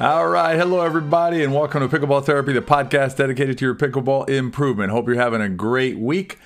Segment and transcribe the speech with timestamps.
[0.00, 0.56] All right.
[0.56, 4.90] Hello, everybody, and welcome to Pickleball Therapy, the podcast dedicated to your pickleball improvement.
[4.90, 6.38] Hope you're having a great week.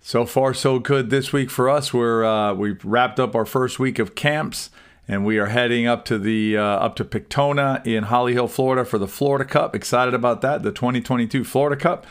[0.00, 1.92] So far, so good this week for us.
[1.92, 4.70] We're uh, we've wrapped up our first week of camps,
[5.06, 8.86] and we are heading up to the uh, up to Pictona in Holly Hill, Florida,
[8.86, 9.76] for the Florida Cup.
[9.76, 12.06] Excited about that, the 2022 Florida Cup.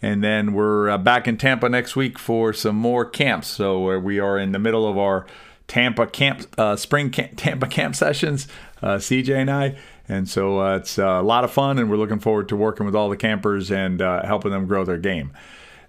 [0.00, 3.48] And then we're uh, back in Tampa next week for some more camps.
[3.48, 5.26] So uh, we are in the middle of our
[5.66, 8.48] Tampa camp, uh, spring camp, Tampa camp sessions,
[8.82, 9.76] uh, CJ and I.
[10.08, 12.86] And so uh, it's uh, a lot of fun, and we're looking forward to working
[12.86, 15.32] with all the campers and uh, helping them grow their game.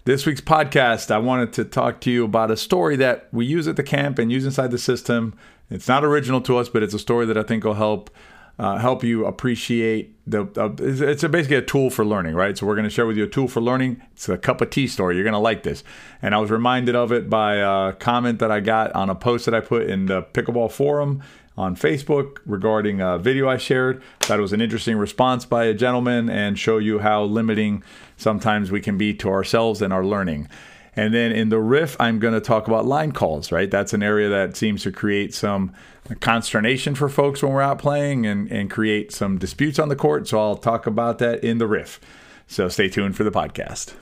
[0.05, 3.67] This week's podcast, I wanted to talk to you about a story that we use
[3.67, 5.37] at the camp and use inside the system.
[5.69, 8.09] It's not original to us, but it's a story that I think will help
[8.57, 10.41] uh, help you appreciate the.
[10.57, 12.57] Uh, it's a, basically a tool for learning, right?
[12.57, 14.01] So we're going to share with you a tool for learning.
[14.11, 15.15] It's a cup of tea story.
[15.15, 15.83] You're going to like this.
[16.21, 19.45] And I was reminded of it by a comment that I got on a post
[19.45, 21.23] that I put in the pickleball forum
[21.59, 24.01] on Facebook regarding a video I shared.
[24.29, 27.83] That was an interesting response by a gentleman and show you how limiting
[28.15, 30.47] sometimes we can be to ourselves and our learning.
[30.95, 33.69] And then in the riff, I'm going to talk about line calls, right?
[33.69, 35.73] That's an area that seems to create some
[36.21, 40.29] consternation for folks when we're out playing and, and create some disputes on the court.
[40.29, 41.99] So I'll talk about that in the riff.
[42.47, 43.93] So stay tuned for the podcast.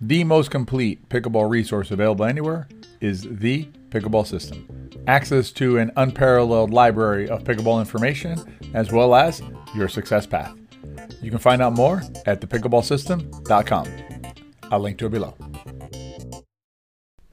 [0.00, 2.66] The most complete pickleball resource available anywhere
[3.02, 4.66] is the Pickleball System.
[5.06, 8.38] Access to an unparalleled library of pickleball information,
[8.74, 9.42] as well as
[9.74, 10.56] your success path.
[11.20, 13.88] You can find out more at thepickleballsystem.com.
[14.70, 15.36] I'll link to it below.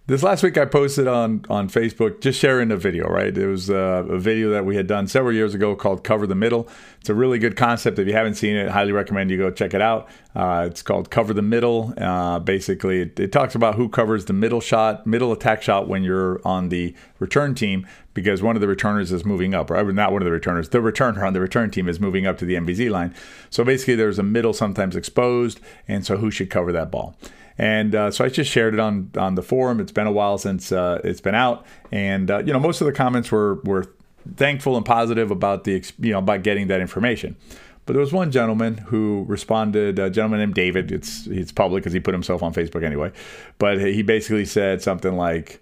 [0.09, 3.05] This last week, I posted on on Facebook just sharing a video.
[3.07, 6.25] Right, it was uh, a video that we had done several years ago called "Cover
[6.25, 6.67] the Middle."
[6.99, 7.99] It's a really good concept.
[7.99, 10.09] If you haven't seen it, highly recommend you go check it out.
[10.35, 14.33] Uh, it's called "Cover the Middle." Uh, basically, it, it, talks about who covers the
[14.33, 18.67] middle shot, middle attack shot when you're on the return team, because one of the
[18.67, 21.69] returners is moving up, or not one of the returners, the returner on the return
[21.69, 23.13] team is moving up to the NVZ line.
[23.52, 27.15] So basically, there's a middle sometimes exposed, and so who should cover that ball?
[27.59, 29.81] And uh, so I just shared it on on the forum.
[29.81, 32.87] It's been a while since uh, it's been out, and uh, you know most of
[32.87, 33.86] the comments were were
[34.37, 37.36] thankful and positive about the you know about getting that information.
[37.86, 40.92] But there was one gentleman who responded, a gentleman named David.
[40.92, 43.11] It's it's public because he put himself on Facebook anyway.
[43.58, 45.61] But he basically said something like,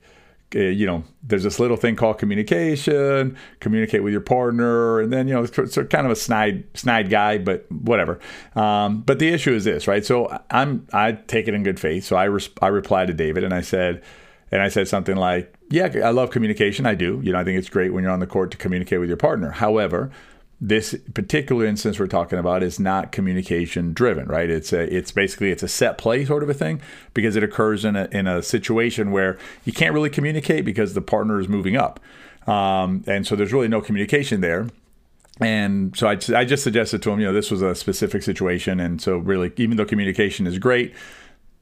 [0.53, 5.33] you know, there's this little thing called communication, communicate with your partner, and then, you
[5.33, 8.19] know, it's kind of a snide, snide guy, but whatever.
[8.55, 10.05] Um, but the issue is this, right?
[10.05, 12.05] So I'm, I take it in good faith.
[12.05, 14.03] So I, res- I replied to David and I said,
[14.51, 16.85] and I said something like, yeah, I love communication.
[16.85, 17.19] I do.
[17.21, 19.17] You know, I think it's great when you're on the court to communicate with your
[19.17, 19.51] partner.
[19.51, 20.11] However,
[20.59, 24.49] this particular instance we're talking about is not communication driven, right?
[24.49, 26.81] It's a, it's basically it's a set play sort of a thing
[27.13, 31.01] because it occurs in a in a situation where you can't really communicate because the
[31.01, 31.99] partner is moving up,
[32.47, 34.67] um, and so there's really no communication there.
[35.39, 38.79] And so I, I just suggested to him, you know, this was a specific situation,
[38.79, 40.95] and so really, even though communication is great,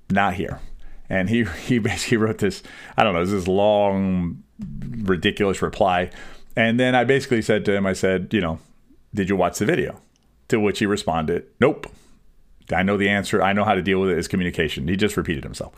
[0.10, 0.62] not here.
[1.10, 2.64] And he he basically wrote this,
[2.96, 4.42] I don't know, this is long,
[5.04, 6.12] ridiculous reply.
[6.56, 8.60] And then I basically said to him, I said, you know,
[9.16, 10.02] did you watch the video?
[10.50, 11.92] To which he responded, Nope.
[12.74, 13.44] I know the answer.
[13.44, 14.88] I know how to deal with it is communication.
[14.88, 15.74] He just repeated himself.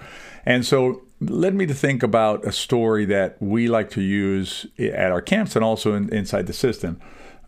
[0.46, 5.12] And so led me to think about a story that we like to use at
[5.12, 7.00] our camps and also in, inside the system.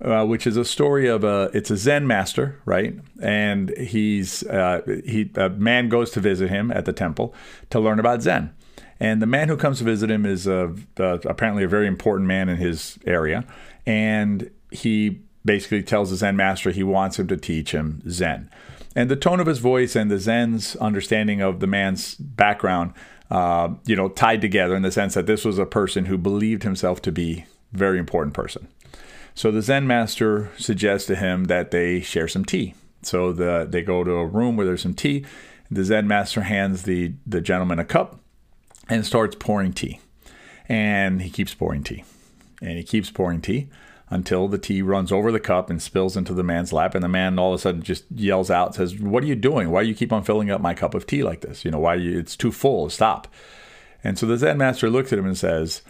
[0.01, 2.97] Uh, which is a story of a it's a Zen master, right?
[3.21, 7.35] And he's uh, he a man goes to visit him at the temple
[7.69, 8.53] to learn about Zen.
[9.01, 12.47] And the man who comes to visit him is a, apparently a very important man
[12.47, 13.43] in his area,
[13.85, 18.49] and he basically tells the Zen master he wants him to teach him Zen.
[18.95, 22.93] And the tone of his voice and the Zen's understanding of the man's background,
[23.29, 26.63] uh, you know, tied together in the sense that this was a person who believed
[26.63, 28.67] himself to be a very important person.
[29.35, 32.73] So the Zen master suggests to him that they share some tea.
[33.03, 35.25] So the, they go to a room where there's some tea.
[35.71, 38.19] The Zen master hands the, the gentleman a cup
[38.89, 40.01] and starts pouring tea.
[40.67, 42.03] And he keeps pouring tea.
[42.61, 43.69] And he keeps pouring tea
[44.09, 46.95] until the tea runs over the cup and spills into the man's lap.
[46.95, 49.69] And the man all of a sudden just yells out, says, What are you doing?
[49.69, 51.63] Why do you keep on filling up my cup of tea like this?
[51.63, 52.89] You know, why you, it's too full.
[52.89, 53.27] Stop.
[54.03, 55.81] And so the Zen master looks at him and says,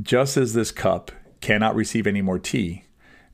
[0.00, 2.84] Just as this cup cannot receive any more tea,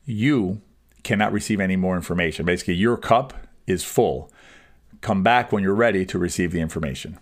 [0.04, 0.60] you
[1.02, 2.46] cannot receive any more information.
[2.46, 3.34] Basically, your cup
[3.66, 4.32] is full.
[5.00, 7.18] Come back when you're ready to receive the information.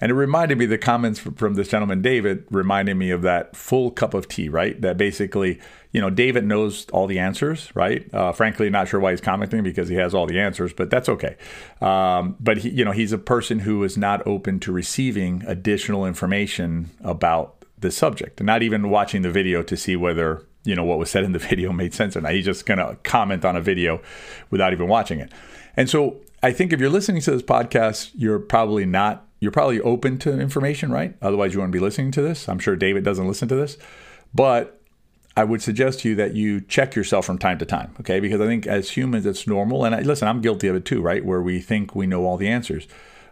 [0.00, 3.90] And it reminded me, the comments from this gentleman, David, reminded me of that full
[3.90, 4.80] cup of tea, right?
[4.80, 5.60] That basically,
[5.92, 8.12] you know, David knows all the answers, right?
[8.12, 11.08] Uh, frankly, not sure why he's commenting because he has all the answers, but that's
[11.08, 11.36] okay.
[11.80, 16.06] Um, but, he, you know, he's a person who is not open to receiving additional
[16.06, 20.98] information about the subject, not even watching the video to see whether you know what
[20.98, 22.32] was said in the video made sense or not.
[22.32, 24.00] He's just going to comment on a video
[24.50, 25.30] without even watching it.
[25.76, 29.80] And so I think if you're listening to this podcast, you're probably not you're probably
[29.82, 31.14] open to information, right?
[31.20, 32.48] Otherwise, you wouldn't be listening to this.
[32.48, 33.76] I'm sure David doesn't listen to this,
[34.34, 34.80] but
[35.36, 38.20] I would suggest to you that you check yourself from time to time, okay?
[38.20, 39.84] Because I think as humans, it's normal.
[39.84, 41.24] And I, listen, I'm guilty of it too, right?
[41.24, 42.88] Where we think we know all the answers.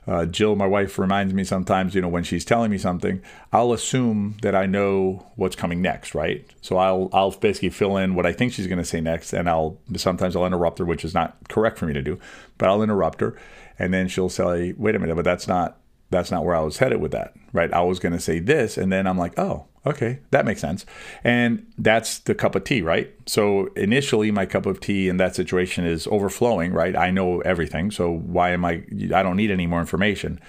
[0.07, 3.23] Uh, Jill, my wife, reminds me sometimes, you know, when she's telling me something,
[3.53, 6.45] I'll assume that I know what's coming next, right?
[6.61, 9.49] So I'll I'll basically fill in what I think she's going to say next, and
[9.49, 12.19] I'll sometimes I'll interrupt her, which is not correct for me to do,
[12.59, 13.39] but I'll interrupt her,
[13.79, 15.79] and then she'll say, "Wait a minute, but that's not
[16.13, 17.73] that's not where I was headed with that, right?
[17.73, 20.87] I was going to say this, and then I'm like, oh, okay, that makes sense.
[21.25, 23.13] And that's the cup of tea, right?
[23.27, 26.97] So initially, my cup of tea in that situation is overflowing, right?
[26.97, 27.91] I know everything.
[27.91, 30.41] So why am I, I don't need any more information.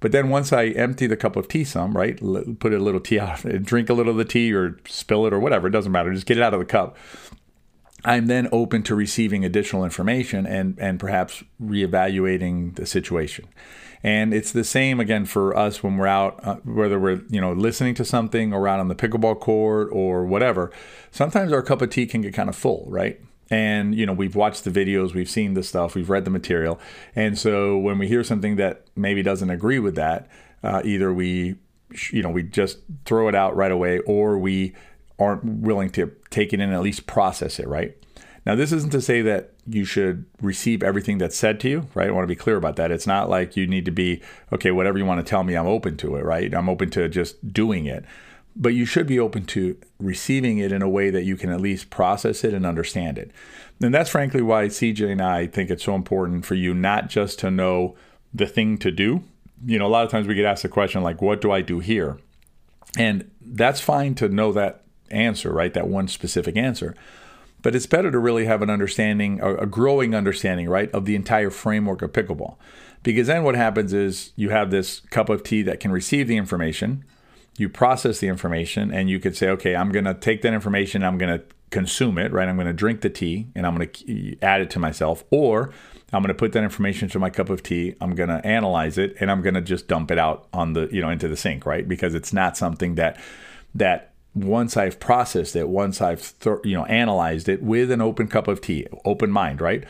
[0.00, 2.18] But then once I empty the cup of tea some, right,
[2.58, 5.38] put a little tea out, drink a little of the tea or spill it or
[5.38, 6.96] whatever, it doesn't matter, just get it out of the cup.
[8.04, 13.46] I'm then open to receiving additional information and, and perhaps reevaluating the situation.
[14.04, 17.52] And it's the same again for us when we're out, uh, whether we're you know
[17.52, 20.72] listening to something or out on the pickleball court or whatever.
[21.10, 23.20] Sometimes our cup of tea can get kind of full, right?
[23.50, 26.80] And you know we've watched the videos, we've seen the stuff, we've read the material,
[27.14, 30.28] and so when we hear something that maybe doesn't agree with that,
[30.64, 31.56] uh, either we
[32.10, 34.74] you know we just throw it out right away, or we
[35.18, 37.96] aren't willing to take it in and at least process it, right?
[38.44, 42.08] Now, this isn't to say that you should receive everything that's said to you, right?
[42.08, 42.90] I want to be clear about that.
[42.90, 44.20] It's not like you need to be,
[44.52, 46.52] okay, whatever you want to tell me, I'm open to it, right?
[46.52, 48.04] I'm open to just doing it.
[48.54, 51.60] But you should be open to receiving it in a way that you can at
[51.60, 53.30] least process it and understand it.
[53.80, 57.38] And that's frankly why CJ and I think it's so important for you not just
[57.40, 57.96] to know
[58.34, 59.22] the thing to do.
[59.64, 61.62] You know, a lot of times we get asked the question, like, what do I
[61.62, 62.18] do here?
[62.98, 65.72] And that's fine to know that answer, right?
[65.72, 66.94] That one specific answer.
[67.62, 71.50] But it's better to really have an understanding, a growing understanding, right, of the entire
[71.50, 72.56] framework of pickleball.
[73.02, 76.36] Because then what happens is you have this cup of tea that can receive the
[76.36, 77.04] information,
[77.56, 81.04] you process the information, and you could say, okay, I'm going to take that information,
[81.04, 82.48] I'm going to consume it, right?
[82.48, 85.24] I'm going to drink the tea and I'm going to add it to myself.
[85.30, 85.72] Or
[86.12, 87.96] I'm going to put that information to my cup of tea.
[88.00, 90.88] I'm going to analyze it and I'm going to just dump it out on the,
[90.92, 91.88] you know, into the sink, right?
[91.88, 93.18] Because it's not something that,
[93.74, 98.28] that once I've processed it, once I've th- you know analyzed it with an open
[98.28, 99.84] cup of tea, open mind, right?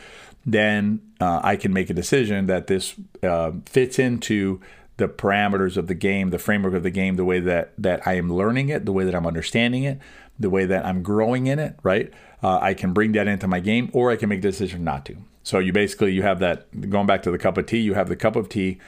[0.45, 4.59] Then uh, I can make a decision that this uh, fits into
[4.97, 8.15] the parameters of the game, the framework of the game, the way that that I
[8.15, 9.99] am learning it, the way that I'm understanding it,
[10.37, 12.11] the way that I'm growing in it, right?
[12.41, 15.05] Uh, I can bring that into my game, or I can make the decision not
[15.05, 15.15] to.
[15.43, 17.79] So you basically you have that going back to the cup of tea.
[17.79, 18.79] You have the cup of tea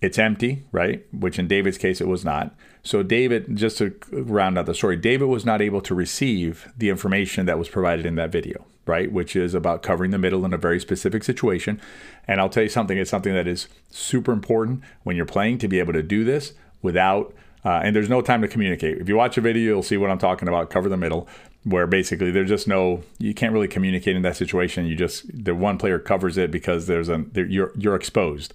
[0.00, 1.06] it's empty, right?
[1.12, 2.54] Which in David's case, it was not.
[2.86, 6.88] So, David, just to round out the story, David was not able to receive the
[6.88, 9.10] information that was provided in that video, right?
[9.10, 11.80] Which is about covering the middle in a very specific situation.
[12.28, 15.68] And I'll tell you something, it's something that is super important when you're playing to
[15.68, 17.34] be able to do this without,
[17.64, 18.98] uh, and there's no time to communicate.
[18.98, 21.26] If you watch a video, you'll see what I'm talking about, cover the middle,
[21.64, 24.86] where basically there's just no, you can't really communicate in that situation.
[24.86, 28.54] You just, the one player covers it because there's a, you're, you're exposed.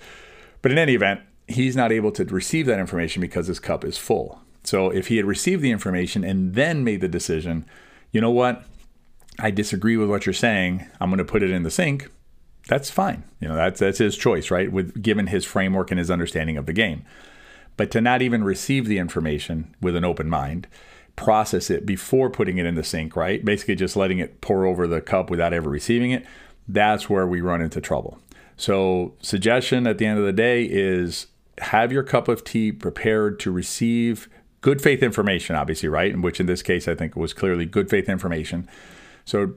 [0.61, 1.19] But in any event,
[1.51, 4.41] he's not able to receive that information because his cup is full.
[4.63, 7.65] So if he had received the information and then made the decision,
[8.11, 8.63] you know what?
[9.39, 10.85] I disagree with what you're saying.
[10.99, 12.09] I'm going to put it in the sink.
[12.67, 13.23] That's fine.
[13.39, 14.71] You know, that's that's his choice, right?
[14.71, 17.03] With given his framework and his understanding of the game.
[17.75, 20.67] But to not even receive the information with an open mind,
[21.15, 23.43] process it before putting it in the sink, right?
[23.43, 26.25] Basically just letting it pour over the cup without ever receiving it,
[26.67, 28.19] that's where we run into trouble.
[28.57, 31.27] So, suggestion at the end of the day is
[31.59, 34.29] have your cup of tea prepared to receive
[34.61, 36.17] good faith information, obviously, right?
[36.19, 38.69] Which in this case, I think was clearly good faith information.
[39.25, 39.55] So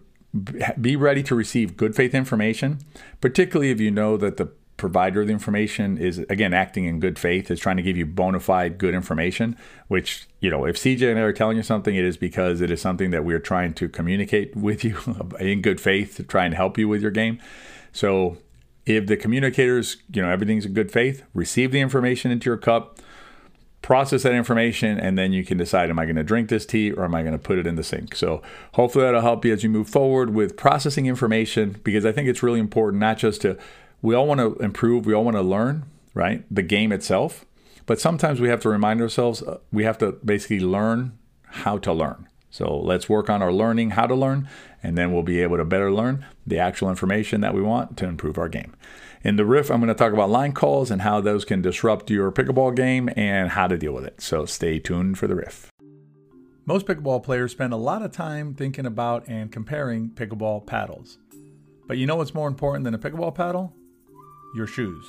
[0.81, 2.79] be ready to receive good faith information,
[3.21, 7.17] particularly if you know that the provider of the information is again acting in good
[7.17, 11.09] faith is trying to give you bona fide good information which you know if cj
[11.09, 13.73] and i are telling you something it is because it is something that we're trying
[13.73, 14.99] to communicate with you
[15.41, 17.39] in good faith to try and help you with your game
[17.93, 18.37] so
[18.87, 22.99] if the communicators, you know, everything's in good faith, receive the information into your cup,
[23.83, 26.91] process that information, and then you can decide am I going to drink this tea
[26.91, 28.15] or am I going to put it in the sink?
[28.15, 32.29] So, hopefully, that'll help you as you move forward with processing information because I think
[32.29, 33.59] it's really important not just to,
[34.03, 36.45] we all want to improve, we all want to learn, right?
[36.51, 37.45] The game itself.
[37.87, 41.93] But sometimes we have to remind ourselves, uh, we have to basically learn how to
[41.93, 42.29] learn.
[42.55, 44.49] So let's work on our learning how to learn,
[44.81, 48.07] and then we'll be able to better learn the actual information that we want to
[48.07, 48.77] improve our game.
[49.25, 52.11] In the riff, I'm going to talk about line calls and how those can disrupt
[52.11, 54.21] your pickleball game and how to deal with it.
[54.21, 55.69] So stay tuned for the riff.
[56.65, 61.19] Most pickleball players spend a lot of time thinking about and comparing pickleball paddles.
[61.89, 63.75] But you know what's more important than a pickleball paddle?
[64.55, 65.05] Your shoes.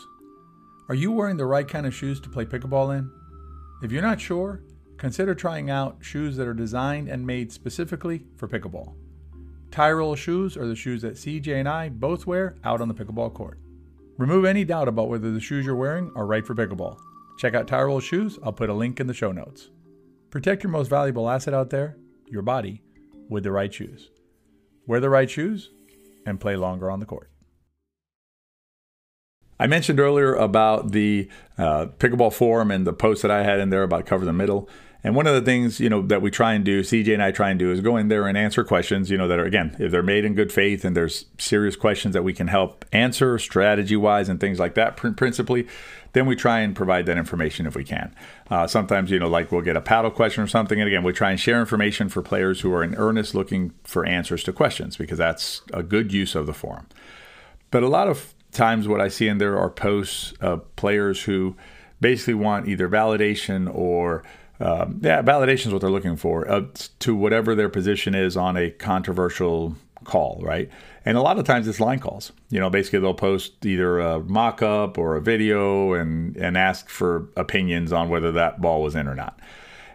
[0.90, 3.12] Are you wearing the right kind of shoes to play pickleball in?
[3.84, 4.64] If you're not sure,
[4.98, 8.94] consider trying out shoes that are designed and made specifically for pickleball.
[9.72, 13.34] Tyrol shoes are the shoes that CJ and I both wear out on the pickleball
[13.34, 13.60] court.
[14.18, 16.98] Remove any doubt about whether the shoes you're wearing are right for pickleball.
[17.38, 19.70] Check out Tyrol shoes, I'll put a link in the show notes.
[20.30, 21.98] Protect your most valuable asset out there,
[22.28, 22.82] your body,
[23.30, 24.10] with the right shoes.
[24.88, 25.72] Wear the right shoes
[26.26, 27.30] and play longer on the court.
[29.60, 33.70] I mentioned earlier about the uh, pickleball forum and the post that I had in
[33.70, 34.70] there about cover the middle.
[35.06, 37.30] And one of the things, you know, that we try and do, CJ and I
[37.30, 39.76] try and do is go in there and answer questions, you know, that are, again,
[39.78, 43.38] if they're made in good faith and there's serious questions that we can help answer
[43.38, 45.68] strategy wise and things like that, principally,
[46.14, 48.16] then we try and provide that information if we can.
[48.50, 50.82] Uh, sometimes, you know, like we'll get a paddle question or something.
[50.82, 54.08] And again, we try and share information for players who are in earnest looking for
[54.08, 56.88] answers to questions because that's a good use of the forum.
[57.70, 61.56] But a lot of times, what I see in there are posts of players who
[62.02, 64.24] basically want either validation or
[64.60, 66.64] um, yeah, validation is what they're looking for uh,
[67.00, 70.70] to whatever their position is on a controversial call, right?
[71.04, 72.32] And a lot of times it's line calls.
[72.50, 76.90] You know, basically they'll post either a mock up or a video and, and ask
[76.90, 79.40] for opinions on whether that ball was in or not.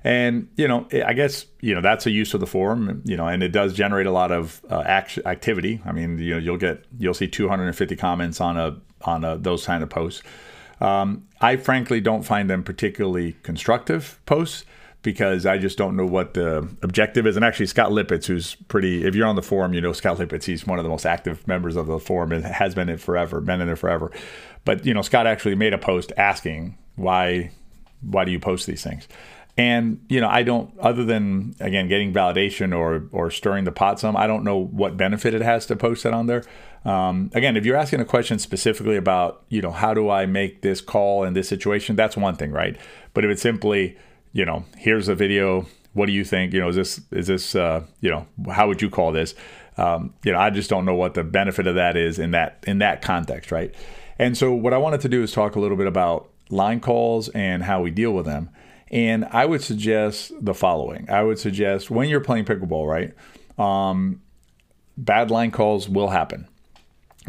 [0.02, 3.26] And, you know, I guess, you know, that's a use of the forum, you know,
[3.26, 5.80] and it does generate a lot of uh, act- activity.
[5.84, 9.66] I mean, you know, you'll get, you'll see 250 comments on a, on a, those
[9.66, 10.22] kind of posts.
[10.80, 14.64] Um, I frankly don't find them particularly constructive posts
[15.02, 17.36] because I just don't know what the objective is.
[17.36, 20.44] And actually, Scott Lippitz, who's pretty, if you're on the forum, you know Scott Lippitz.
[20.44, 23.40] He's one of the most active members of the forum and has been it forever,
[23.40, 24.10] been in there forever.
[24.64, 27.50] But you know, Scott actually made a post asking why,
[28.02, 29.08] why do you post these things?
[29.56, 34.00] And you know, I don't, other than again getting validation or or stirring the pot
[34.00, 36.44] some, I don't know what benefit it has to post it on there.
[36.84, 40.62] Um, again, if you're asking a question specifically about, you know, how do I make
[40.62, 42.76] this call in this situation, that's one thing, right?
[43.12, 43.98] But if it's simply,
[44.32, 46.52] you know, here's a video, what do you think?
[46.52, 49.34] You know, is this is this uh, you know, how would you call this?
[49.76, 52.62] Um, you know, I just don't know what the benefit of that is in that
[52.66, 53.74] in that context, right?
[54.18, 57.28] And so what I wanted to do is talk a little bit about line calls
[57.30, 58.50] and how we deal with them.
[58.90, 61.08] And I would suggest the following.
[61.08, 63.14] I would suggest when you're playing pickleball, right?
[63.58, 64.20] Um,
[64.96, 66.48] bad line calls will happen.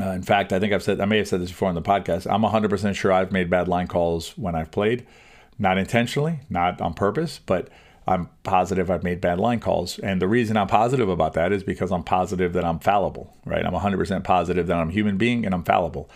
[0.01, 1.81] Uh, in fact, I think I've said I may have said this before on the
[1.81, 2.31] podcast.
[2.31, 5.05] I'm 100% sure I've made bad line calls when I've played,
[5.59, 7.69] not intentionally, not on purpose, but
[8.07, 9.99] I'm positive I've made bad line calls.
[9.99, 13.65] And the reason I'm positive about that is because I'm positive that I'm fallible, right?
[13.65, 16.09] I'm 100% positive that I'm a human being and I'm fallible.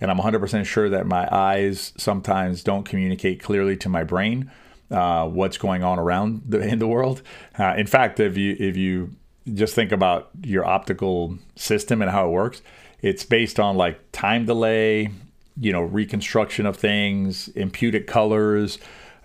[0.00, 4.50] And I'm 100% sure that my eyes sometimes don't communicate clearly to my brain
[4.90, 7.22] uh, what's going on around the, in the world.
[7.58, 9.16] Uh, in fact, if you if you
[9.54, 12.62] just think about your optical system and how it works,
[13.02, 15.10] it's based on like time delay,
[15.58, 18.78] you know, reconstruction of things, imputed colors.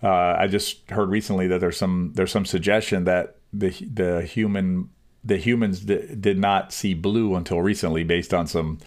[0.04, 4.90] Uh, I just heard recently that there's some there's some suggestion that the the human
[5.24, 8.80] the humans d- did not see blue until recently, based on some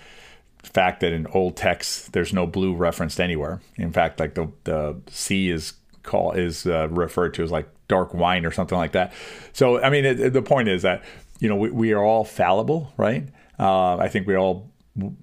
[0.63, 3.61] fact that in old texts there's no blue referenced anywhere.
[3.77, 8.15] In fact, like the the sea is call is uh, referred to as like dark
[8.15, 9.13] wine or something like that.
[9.53, 11.03] So I mean, it, it, the point is that
[11.39, 13.29] you know we, we are all fallible, right?
[13.59, 14.70] Uh, I think we all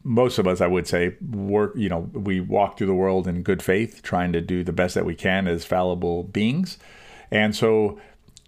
[0.04, 1.74] most of us, I would say, work.
[1.76, 4.96] You know, we walk through the world in good faith, trying to do the best
[4.96, 6.78] that we can as fallible beings,
[7.32, 8.00] and so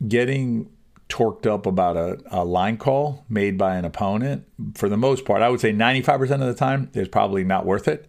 [0.08, 0.70] getting
[1.10, 4.46] torqued up about a, a line call made by an opponent,
[4.76, 7.88] for the most part, I would say 95% of the time is probably not worth
[7.88, 8.06] it.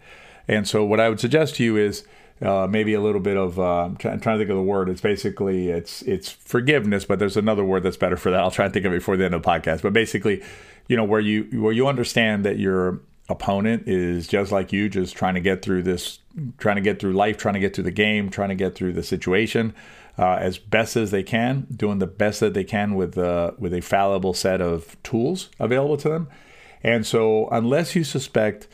[0.46, 2.04] And so, what I would suggest to you is
[2.42, 4.88] uh, maybe a little bit of uh, I'm, trying, to think of the word.
[4.88, 8.40] It's basically it's it's forgiveness, but there's another word that's better for that.
[8.40, 9.82] I'll try and think of it before the end of the podcast.
[9.82, 10.42] But basically,
[10.88, 15.14] you know, where you where you understand that your opponent is just like you, just
[15.14, 16.18] trying to get through this,
[16.58, 18.94] trying to get through life, trying to get through the game, trying to get through
[18.94, 19.74] the situation
[20.18, 23.74] uh, as best as they can, doing the best that they can with uh, with
[23.74, 26.28] a fallible set of tools available to them.
[26.82, 28.66] And so, unless you suspect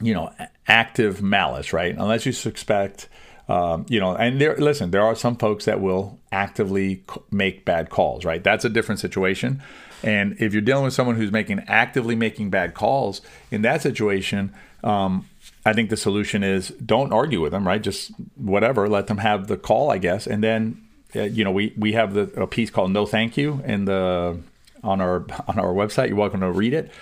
[0.00, 0.32] you know,
[0.68, 1.94] active malice, right?
[1.96, 3.08] Unless you suspect,
[3.48, 7.90] um, you know, and there, listen, there are some folks that will actively make bad
[7.90, 8.44] calls, right?
[8.44, 9.62] That's a different situation.
[10.02, 13.20] And if you're dealing with someone who's making actively making bad calls
[13.50, 15.28] in that situation, um,
[15.64, 17.82] I think the solution is don't argue with them, right?
[17.82, 20.82] Just whatever, let them have the call, I guess, and then
[21.16, 24.38] uh, you know we we have the a piece called "No Thank You" in the
[24.84, 26.08] on our on our website.
[26.08, 26.92] You're welcome to read it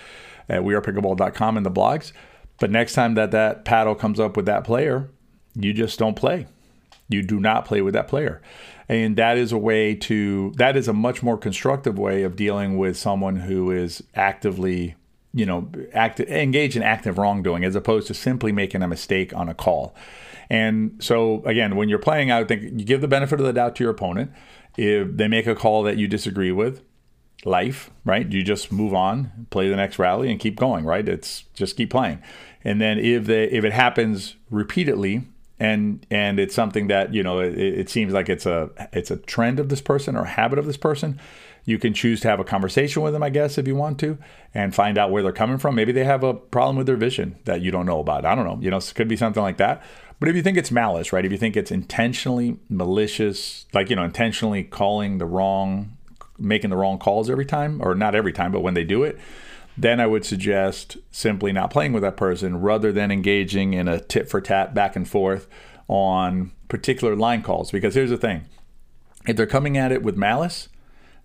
[0.49, 2.13] at wearepickleball.com in the blogs.
[2.59, 5.09] But next time that that paddle comes up with that player,
[5.55, 6.47] you just don't play.
[7.09, 8.41] You do not play with that player.
[8.89, 12.77] And that is a way to, that is a much more constructive way of dealing
[12.77, 14.95] with someone who is actively,
[15.33, 19.49] you know, act, engaged in active wrongdoing as opposed to simply making a mistake on
[19.49, 19.95] a call.
[20.49, 23.53] And so, again, when you're playing, I would think you give the benefit of the
[23.53, 24.31] doubt to your opponent.
[24.77, 26.81] If they make a call that you disagree with,
[27.45, 28.31] life, right?
[28.31, 31.07] You just move on, play the next rally, and keep going, right?
[31.07, 32.21] It's just keep playing.
[32.63, 35.23] And then if they if it happens repeatedly,
[35.59, 39.17] and and it's something that you know it, it, seems like it's a it's a
[39.17, 41.19] trend of this person or a habit of this person
[41.65, 44.17] you can choose to have a conversation with them i guess if you want to
[44.53, 47.37] and find out where they're coming from maybe they have a problem with their vision
[47.45, 49.57] that you don't know about i don't know you know it could be something like
[49.57, 49.81] that
[50.19, 53.95] but if you think it's malice right if you think it's intentionally malicious like you
[53.95, 55.96] know intentionally calling the wrong
[56.39, 59.17] making the wrong calls every time or not every time but when they do it
[59.77, 63.99] then I would suggest simply not playing with that person rather than engaging in a
[63.99, 65.47] tit for tat back and forth
[65.87, 67.69] on particular line calls.
[67.69, 68.45] Because here's the thing
[69.27, 70.67] if they're coming at it with malice,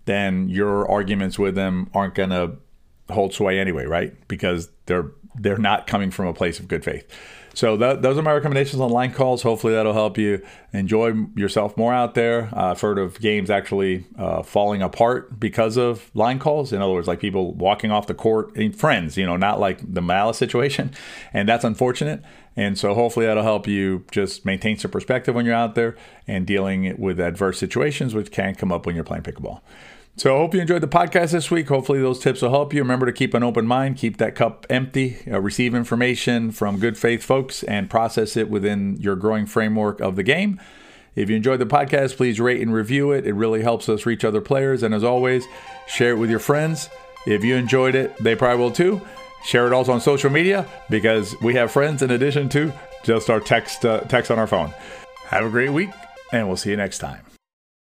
[0.05, 2.57] then your arguments with them aren't going to
[3.09, 4.15] hold sway anyway, right?
[4.27, 7.07] Because they're they're not coming from a place of good faith.
[7.55, 9.43] So that, those are my recommendations on line calls.
[9.43, 10.43] Hopefully that'll help you
[10.73, 12.49] enjoy yourself more out there.
[12.51, 16.73] Uh, I've heard of games actually uh, falling apart because of line calls.
[16.73, 20.01] In other words, like people walking off the court, friends, you know, not like the
[20.01, 20.91] malice situation,
[21.33, 22.23] and that's unfortunate.
[22.55, 25.95] And so hopefully that'll help you just maintain some perspective when you're out there
[26.27, 29.61] and dealing with adverse situations, which can come up when you're playing pickleball.
[30.15, 31.67] So I hope you enjoyed the podcast this week.
[31.69, 32.81] Hopefully those tips will help you.
[32.81, 36.97] Remember to keep an open mind, keep that cup empty, uh, receive information from good
[36.97, 40.61] faith folks, and process it within your growing framework of the game.
[41.15, 43.25] If you enjoyed the podcast, please rate and review it.
[43.25, 44.83] It really helps us reach other players.
[44.83, 45.45] And as always,
[45.87, 46.89] share it with your friends.
[47.25, 49.01] If you enjoyed it, they probably will too.
[49.43, 52.71] Share it also on social media because we have friends in addition to
[53.03, 54.73] just our text uh, text on our phone.
[55.25, 55.89] Have a great week,
[56.31, 57.32] and we'll see you next time.